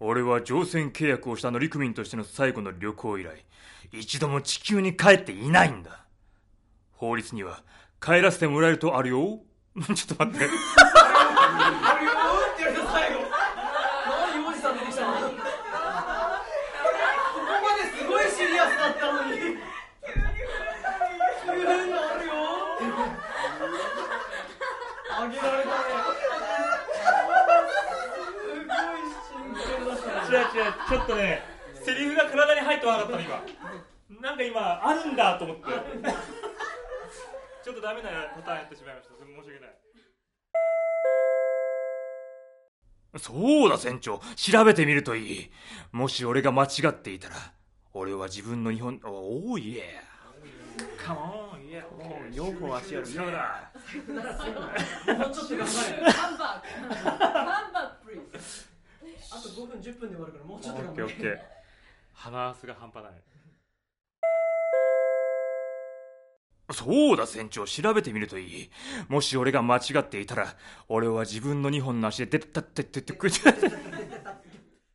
[0.00, 3.44] 俺は乗船契約をした乗組員としての最後の旅行以来、
[3.92, 6.04] 一度も地球に帰っていないんだ。
[6.92, 7.62] 法律には
[8.00, 9.40] 帰らせてもらえるとあるよ。
[9.94, 10.48] ちょっと待って。
[25.20, 25.74] あげられたね
[26.86, 26.96] す
[28.46, 31.42] ごい真剣だったね違う違う、ちょっとね、
[31.82, 33.42] セリフが体に入ってこなかったの今。
[34.20, 35.62] なんか今、あるんだと思って。
[37.64, 39.14] ちょっとダメなパターンやってしまいました。
[39.14, 39.74] 申し訳ない。
[43.16, 45.50] そうだ船長、調べてみるといい。
[45.92, 47.36] もし俺が間違っていたら、
[47.94, 50.00] 俺は自分の日本、おおいえ。
[51.02, 53.06] カモン、いや、もう4本足ある。
[53.06, 53.72] そうだ。
[55.16, 56.62] もうちょっと頑張れ Come back.
[56.92, 58.68] Come back, please.
[59.30, 61.38] あと5分10分で終わるからもうちょっとオッ頑張れケーオッケー。
[62.12, 63.12] 鼻すが半端ない。
[66.70, 68.70] そうだ船長調べてみるといい
[69.08, 70.54] もし俺が間違っていたら
[70.88, 73.40] 俺は自分の2本の足で出たってってってくれて